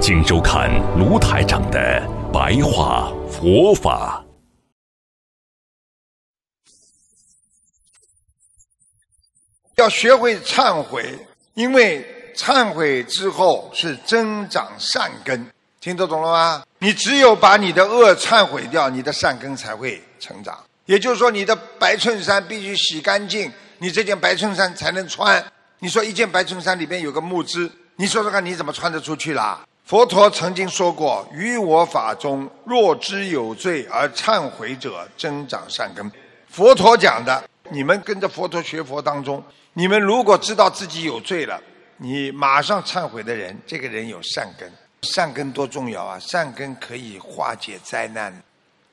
[0.00, 2.00] 请收看卢台长的
[2.32, 4.24] 白话佛法。
[9.74, 11.18] 要学会忏悔，
[11.54, 12.06] 因为
[12.36, 15.44] 忏悔之后是增长善根。
[15.80, 16.64] 听得懂了吗？
[16.78, 20.58] 你只有把你的恶忏悔掉，你的善根才会成长。
[20.86, 25.44] 也就是说，你的白衬衫必须洗干净，你这件白衬衫才能穿。
[25.80, 29.64] 你说一件白衬衫里边有个木枝，你说说看，你怎么穿得出去啦？
[29.88, 36.12] 佛陀曾经说过：“于我法中，若知有罪而忏悔者，增长善根。”
[36.46, 41.58] 佛陀讲的，你们跟着佛陀学佛当中，你们如果知道自己有罪了，
[41.96, 44.70] 你马上忏悔的人，这个人有善根。
[45.00, 46.18] 善根多重要啊！
[46.18, 48.30] 善根可以化解灾难，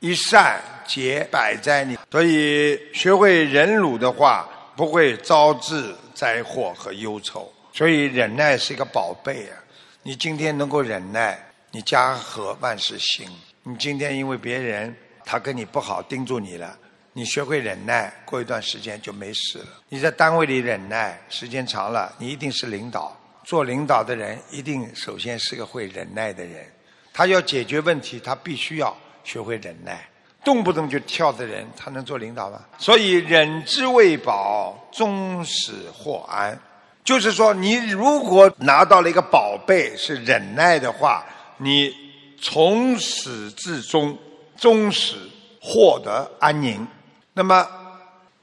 [0.00, 1.84] 一善解百灾。
[1.84, 5.94] 你所以学会忍辱的话，不会招致。
[6.12, 9.56] 灾祸和忧愁，所以忍耐是一个宝贝啊！
[10.02, 11.38] 你今天能够忍耐，
[11.70, 13.28] 你家和万事兴。
[13.62, 16.74] 你今天因为别人他跟你不好，盯住你了，
[17.12, 19.66] 你学会忍耐，过一段时间就没事了。
[19.90, 23.14] 你在单位里忍耐，时间长了，你一定是领导。
[23.44, 26.64] 做领导的人一定首先是个会忍耐的人，
[27.12, 30.08] 他要解决问题，他必须要学会忍耐。
[30.42, 32.64] 动不动就跳的人，他能做领导吗？
[32.78, 36.58] 所以忍之未保，终始祸安。
[37.02, 41.24] 就是说，你如果拿到了一个宝贝是忍耐的话，
[41.56, 41.92] 你
[42.40, 44.16] 从始至终，
[44.56, 45.16] 终始
[45.60, 46.86] 获得安宁。
[47.32, 47.66] 那么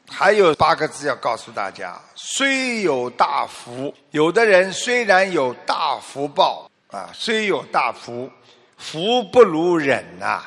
[0.09, 8.30] 还有八个字要告诉大家：虽有大福，有的人虽然有大福报啊，虽有大福，
[8.77, 10.43] 福不如忍呐。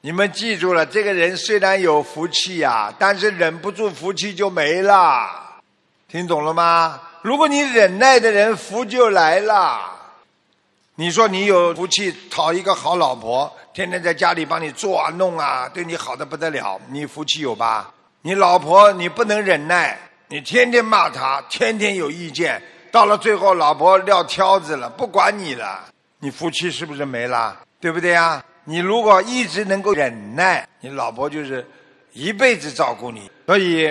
[0.00, 5.28] 你们记住了，这个人虽然有福气呀，但是忍不住福气就没了，
[6.06, 7.00] 听懂了吗？
[7.24, 9.80] 如果你忍耐的人，福就来了。
[10.94, 17.90] 你说你有福气，讨一个好老婆，天天在家里帮你做啊弄啊，对你好的不得了，你福气有吧？
[18.20, 19.98] 你老婆你不能忍耐，
[20.28, 22.62] 你天天骂她，天天有意见，
[22.92, 25.82] 到了最后老婆撂挑子了，不管你了，
[26.18, 27.58] 你福气是不是没了？
[27.80, 28.44] 对不对呀？
[28.64, 31.66] 你如果一直能够忍耐，你老婆就是
[32.12, 33.30] 一辈子照顾你。
[33.46, 33.90] 所以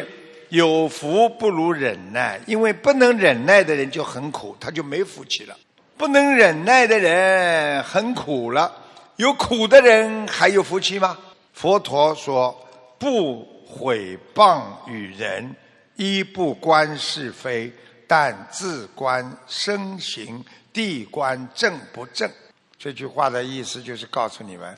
[0.54, 5.58] 有福不如忍耐，因为不能忍耐的人就很苦，他就没福气了。
[5.98, 8.72] 不能忍耐的人很苦了，
[9.16, 11.18] 有苦的人还有福气吗？
[11.54, 12.56] 佛陀说：
[13.00, 15.56] 不毁谤与人，
[15.96, 17.74] 一不观是非，
[18.06, 22.30] 但自观身行，地观正不正。
[22.78, 24.78] 这句话的意思就是告诉你们，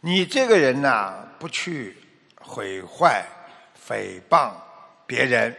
[0.00, 1.96] 你这个人呐，不去
[2.38, 3.26] 毁坏、
[3.88, 4.52] 诽谤
[5.06, 5.54] 别人，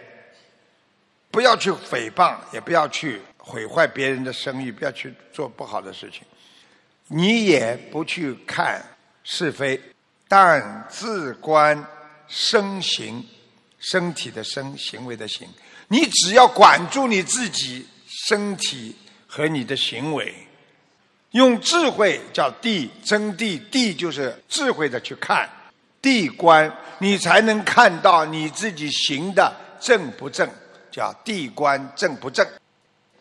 [1.32, 6.22] 不要去诽谤，也不要去毁坏别人的声誉，不要去做不好的事情。
[7.08, 8.84] 你也不去看
[9.24, 9.80] 是非，
[10.28, 11.82] 但自观
[12.28, 13.26] 身行，
[13.80, 15.48] 身体的身，行为的行。
[15.88, 17.88] 你只要管住你自己
[18.28, 18.94] 身体
[19.26, 20.34] 和你的行为。
[21.32, 25.48] 用智慧叫地真地，地就是智慧的去看
[26.08, 30.50] 地观，你才能看到你自己行的正不正，
[30.90, 32.48] 叫地观正不正。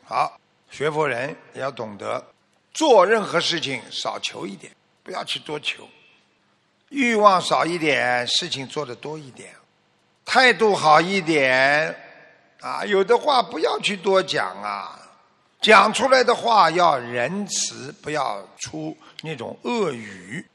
[0.05, 0.39] 好，
[0.71, 2.25] 学佛人也要懂得
[2.73, 5.89] 做任何事情少求一点，不要去多求，
[6.91, 9.51] 欲望少一点，事情做的多一点，
[10.25, 11.93] 态度好一点
[12.61, 14.97] 啊，有的话不要去多讲啊。
[15.61, 20.47] 讲出来的话要仁慈，不要出那种恶语，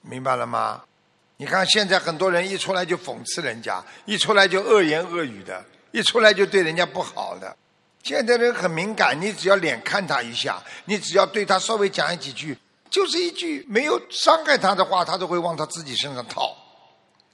[0.00, 0.82] 明白了吗？
[1.38, 5.62] 你看现在很多人一出来就讽刺人家，一出来就恶言恶语的，
[5.92, 7.54] 一出来就对人家不好的。
[8.02, 12.56] 现在人很敏感，你只要脸看他一下，你只要对他稍微讲几句，
[12.88, 16.56] 就是一句没有伤害他的话，他都会往他自己身上套。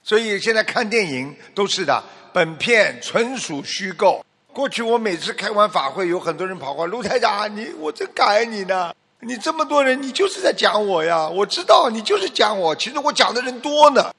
[0.03, 2.03] 所以现在看电影都是的，
[2.33, 4.25] 本片纯属虚构。
[4.51, 8.93] 过去我每次开完法会，有很多人跑过来，卢台长，你我真感恩你呢。
[9.25, 11.27] 你这么多人，你就是在讲我呀。
[11.27, 14.13] 我知道你就是讲我，其实我讲的人多呢。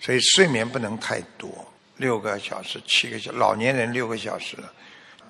[0.00, 1.48] 所以睡眠不能太多，
[1.96, 4.56] 六个小时、七个小，老年人六个小时，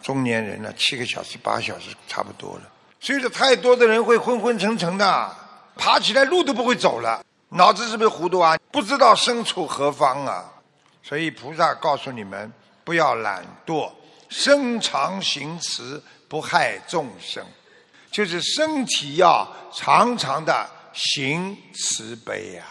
[0.03, 2.63] 中年人呢七个小时、八小时差不多了。
[3.01, 5.37] 睡得太多的人会昏昏沉沉的，
[5.77, 8.57] 爬起来路都不会走了，脑子是不是糊涂啊？
[8.71, 10.45] 不知道身处何方啊？
[11.03, 12.53] 所以菩萨告诉你们，
[12.85, 13.91] 不要懒惰，
[14.29, 17.45] 身长行慈，不害众生，
[18.11, 22.65] 就是身体要常常的行慈悲呀。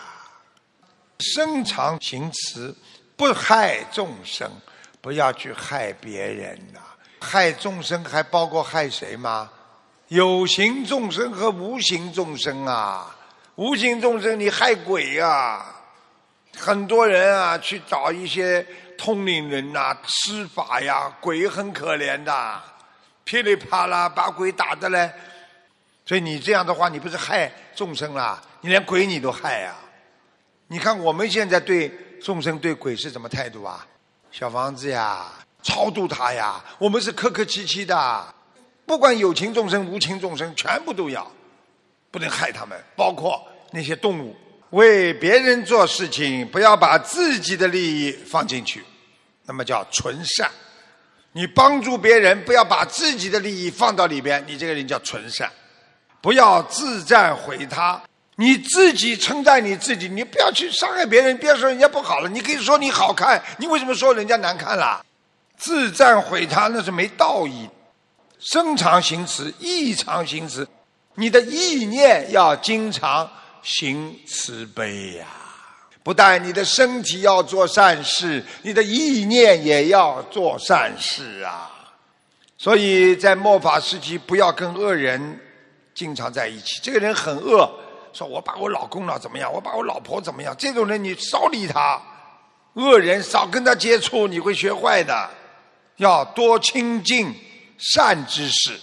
[1.20, 2.76] 身长行慈，
[3.16, 4.50] 不害众生，
[5.02, 6.80] 不要去害别人呐。
[7.22, 9.50] 害众生还包括害谁吗？
[10.08, 13.16] 有形众生和无形众生啊。
[13.56, 15.66] 无形众生你害鬼呀！
[16.58, 18.66] 很多人啊去找一些
[18.98, 22.62] 通灵人呐施法呀，鬼很可怜的，
[23.26, 25.12] 噼里啪啦把鬼打的嘞。
[26.10, 28.42] 所以你这样的话，你不是害众生啦？
[28.62, 29.76] 你连鬼你都害呀！
[30.68, 31.88] 你看我们现在对
[32.20, 33.86] 众生、对鬼是什么态度啊？
[34.32, 35.28] 小房子呀，
[35.62, 38.34] 超度他呀，我们是客客气气的，
[38.88, 41.32] 不管有情众生、无情众生，全部都要，
[42.10, 44.36] 不能害他们，包括那些动物。
[44.72, 48.84] 为别人做事情，不要把自己的利益放进去，
[49.46, 50.50] 那么叫纯善。
[51.34, 55.48] 你帮助别人，不要把自己的利益放到里边，你这个人叫纯善。
[56.22, 58.02] 不要自赞毁他。
[58.36, 62.30] 你自己称赞你自己，你不要去伤害别人，别说人家不好了。
[62.30, 65.04] 你可以说你好看，你为什么说人家难看了？
[65.58, 67.70] 自赞毁他那是没道义。
[68.40, 70.66] 身常行慈，意常行慈，
[71.16, 73.30] 你的意念要经常
[73.62, 75.26] 行慈悲呀。
[76.02, 81.70] 不但你的身体要做善事，你的意念也要做善事啊。
[82.58, 85.38] 所以在末法时期，不要跟恶人
[86.00, 86.80] 经常在一起。
[86.82, 87.70] 这个人很恶。
[88.14, 89.52] 说我把我老公了怎么样？
[89.54, 90.56] 我把我老婆怎么样？
[90.58, 92.02] 这种人你少理他，
[92.74, 95.30] 恶人少跟他接触，你会学坏的。
[95.98, 97.36] 要多亲近
[97.78, 98.80] 善知识，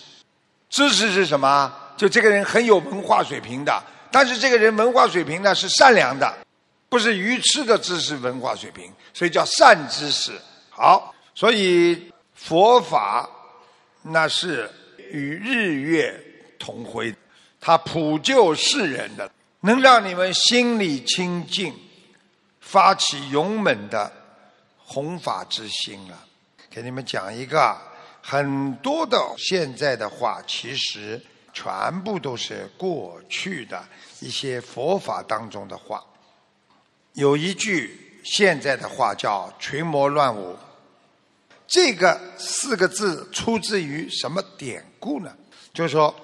[0.68, 1.72] 知识是什么？
[1.96, 6.32] 就这个人很有文化水平的，但是这个人文化水平呢是善良的，
[6.88, 10.30] 不是愚痴的知识文化水平，所以叫善知识。
[10.70, 13.28] 好，所以佛法
[14.02, 14.70] 那是
[15.10, 16.14] 与日月
[16.58, 17.14] 同辉。
[17.58, 19.28] 他普救世人的，
[19.60, 21.74] 能让你们心里清净，
[22.60, 24.12] 发起勇猛的
[24.76, 26.24] 弘法之心了。
[26.70, 27.76] 给你们讲一个，
[28.22, 31.20] 很多的现在的话，其实
[31.52, 33.82] 全部都是过去的
[34.20, 36.04] 一些佛法当中的话。
[37.14, 40.54] 有一句现在的话叫“群魔乱舞”，
[41.66, 45.34] 这个四个字出自于什么典故呢？
[45.72, 46.14] 就是说。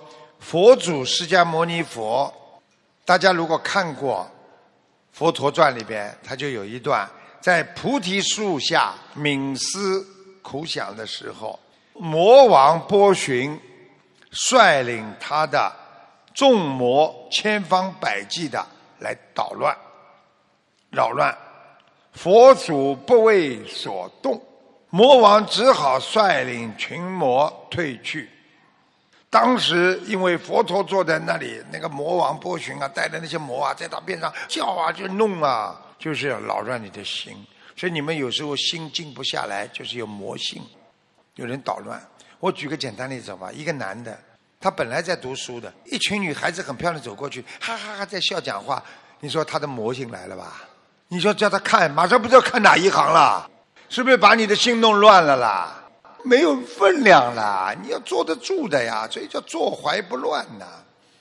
[0.42, 2.30] 佛祖释迦牟尼佛，
[3.06, 4.28] 大家如果看过
[5.16, 7.08] 《佛陀传》里边，他就有一段
[7.40, 10.04] 在菩提树下冥思
[10.42, 11.58] 苦想的时候，
[11.94, 13.58] 魔王波旬
[14.32, 15.72] 率领他的
[16.34, 18.66] 众魔千方百计的
[18.98, 19.74] 来捣乱、
[20.90, 21.34] 扰乱，
[22.12, 24.42] 佛祖不为所动，
[24.90, 28.28] 魔王只好率领群魔退去。
[29.32, 37.34] 当时因为佛陀坐在那里，那个魔王波旬啊，带着那些魔啊，在他边上叫啊，就弄啊，就是要扰乱你的心。
[37.74, 40.62] 所以你们有时候心静不下来，就是有魔性，
[41.36, 41.98] 有人捣乱。
[42.40, 44.14] 我举个简单例子吧，一个男的，
[44.60, 48.84] 他本来在读书的，一群女孩子很漂亮走过去，哈哈哈在笑讲话。
[49.20, 50.62] 你说他的魔性来了吧？
[51.08, 53.50] 你说叫他看，马上不知道看哪一行了，
[53.88, 55.81] 是不是把你的心弄乱了啦？
[56.24, 60.66] 没有分量了，你要坐得住的呀，所以叫坐怀不乱呐。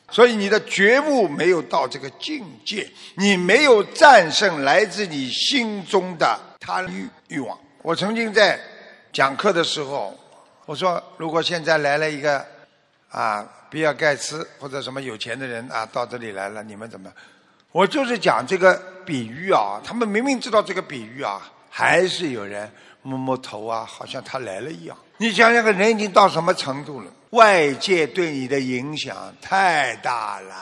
[0.10, 7.58] 所以你的觉悟没有到这个境界，你没有战胜来自你心中的贪欲欲望。
[7.82, 8.60] 我曾经在
[9.14, 10.14] 讲课的时候，
[10.66, 12.46] 我说如果现在来了一个
[13.10, 17.10] 啊比尔盖茨或者什么有钱的人啊到这里来了，你们怎么？
[17.72, 18.74] 我就是讲这个
[19.06, 22.70] 比喻啊，他们明明知道这个比喻啊，还是有人。
[23.02, 24.98] 摸摸头啊，好像他来了一样。
[25.18, 27.12] 你想想，个人已经到什么程度了？
[27.32, 30.56] 外界对你的影响太大了。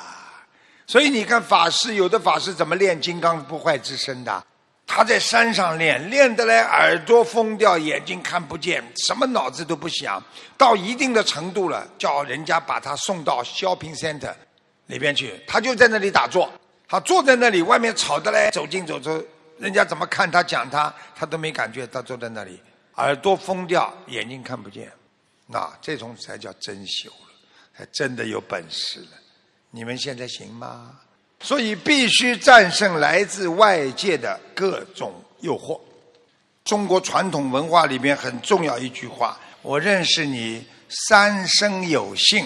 [0.85, 4.43] 所以你看，法师有的法师怎么练金刚不坏之身的？
[4.87, 10.21] 他在山上练，练得来耳朵疯掉，眼睛看不见，什么脑子都不想。
[10.57, 14.33] 到一定的程度了，叫人家把他送到 shopping center
[14.87, 16.51] 里边去，他就在那里打坐。
[16.87, 19.23] 他坐在那里，外面吵得来，走进走出。
[19.59, 21.85] 人家怎么看他讲他，他都没感觉。
[21.87, 22.59] 他坐在那里，
[22.95, 24.91] 耳朵疯掉，眼睛看不见，
[25.47, 27.33] 那这种才叫真修了，
[27.77, 29.07] 才真的有本事了。
[29.71, 30.99] 你们现在行吗？
[31.41, 35.79] 所以必须战胜来自外界的各种诱惑。
[36.63, 42.45] 中国传统文化里面很重要一句话：我认识你三生有幸。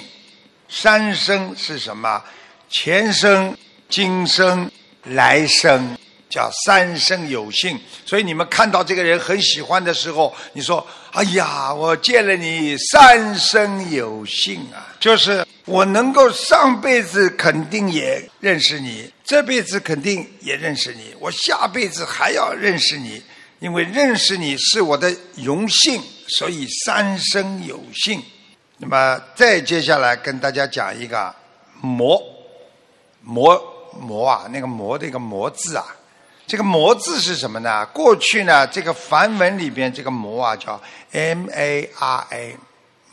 [0.69, 2.23] 三生是什么？
[2.69, 3.55] 前生
[3.89, 4.71] 今生、
[5.03, 5.95] 来生，
[6.33, 7.79] 叫三生有幸。
[8.05, 23.21] 所以你们看到这个人很喜欢的时候，你说：“哎呀，我见了你三生有幸啊！”就是我能够上辈子肯定也认识你，这辈子肯定也认识你，我下辈子还要认识你，
[23.59, 28.21] 因为认识你是我的荣幸，所以三生有幸。
[28.77, 31.33] 那么再接下来跟大家讲一个
[31.79, 32.21] “魔”，
[33.21, 33.61] 魔
[33.97, 35.85] 魔啊，那个“魔”的一个“魔”字啊，
[36.45, 37.85] 这个“魔”字是什么呢？
[37.87, 40.79] 过去呢，这个梵文里边这个“魔”啊叫
[41.11, 42.57] M A R A，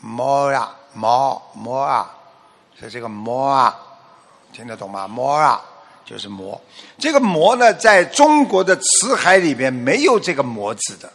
[0.01, 2.13] 魔呀，魔魔啊，
[2.79, 3.77] 是这个“魔”啊，
[4.51, 5.61] 听得懂吗？“魔啊”
[6.05, 6.59] 就是“魔”，
[6.99, 11.11] 这个“魔”呢，在中国的词海里边没有这个“魔”字的，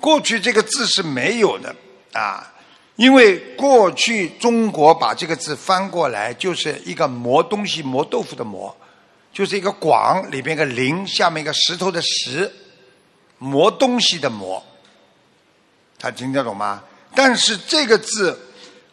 [0.00, 1.74] 过去这个字是没有的
[2.12, 2.48] 啊。
[2.96, 8.76] 因为过去中国把这个字翻过来，就是一个磨东西、磨豆腐的磨，
[9.32, 12.52] 就是一个广里边一个林，下面一个石头的石，
[13.38, 14.62] 磨东西的磨。
[15.98, 16.82] 他听得懂吗？
[17.14, 18.38] 但是这个字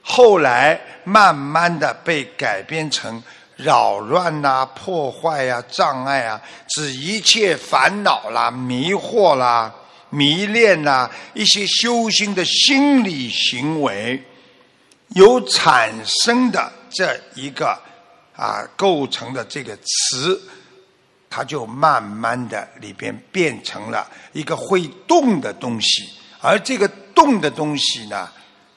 [0.02, 3.22] 后来慢慢的被改编成
[3.56, 9.74] 扰乱呐、破坏呀、障碍啊，指一切烦恼啦、迷惑啦。
[10.12, 14.24] 迷恋呐，一些修心的心理行为，
[15.10, 17.80] 有产生的这一个
[18.40, 20.42] 啊构成的这个词，
[21.30, 28.32] 它就慢慢的里边变成了一个会动的东西，而这个动的东西呢，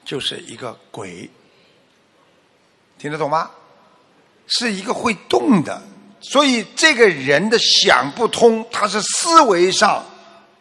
[0.04, 1.30] 就是一个鬼，
[2.98, 3.48] 听得懂吗？
[4.48, 5.80] 是一个会动的，
[6.20, 10.04] 所以这个人的想不通，他是思维上。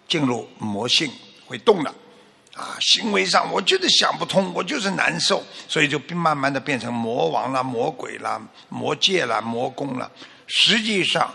[0.08, 1.10] 进入魔性
[1.48, 1.96] 会动的，
[2.53, 10.12] 啊，行为上我觉得想不通，我就是难受，所以就慢慢的变成魔王了、魔鬼了、魔界了、魔宫了。
[10.48, 11.34] 实际上，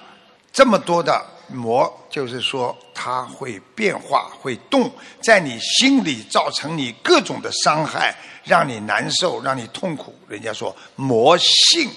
[0.52, 4.92] 这么多的魔，就是说它会变化、会动，
[5.23, 10.14] 在你心里造成你各种的伤害，让你难受、让你痛苦。
[10.28, 11.90] 人家说魔性。